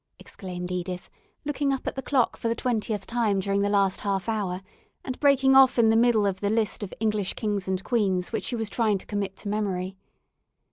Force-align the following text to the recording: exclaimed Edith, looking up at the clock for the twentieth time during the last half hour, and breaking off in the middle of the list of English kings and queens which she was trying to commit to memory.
exclaimed 0.17 0.71
Edith, 0.71 1.11
looking 1.45 1.71
up 1.71 1.85
at 1.85 1.95
the 1.95 2.01
clock 2.01 2.35
for 2.35 2.47
the 2.47 2.55
twentieth 2.55 3.05
time 3.05 3.39
during 3.39 3.61
the 3.61 3.69
last 3.69 3.99
half 4.01 4.27
hour, 4.27 4.61
and 5.05 5.19
breaking 5.19 5.55
off 5.55 5.77
in 5.77 5.89
the 5.89 5.95
middle 5.95 6.25
of 6.25 6.39
the 6.41 6.49
list 6.49 6.81
of 6.81 6.91
English 6.99 7.35
kings 7.35 7.67
and 7.67 7.83
queens 7.83 8.31
which 8.31 8.45
she 8.45 8.55
was 8.55 8.67
trying 8.67 8.97
to 8.97 9.05
commit 9.05 9.35
to 9.35 9.47
memory. 9.47 9.97